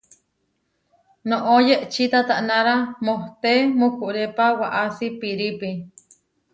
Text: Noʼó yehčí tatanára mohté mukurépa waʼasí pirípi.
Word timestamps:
Noʼó 1.29 1.55
yehčí 1.67 2.03
tatanára 2.11 2.75
mohté 3.05 3.51
mukurépa 3.79 4.45
waʼasí 4.59 5.07
pirípi. 5.19 5.69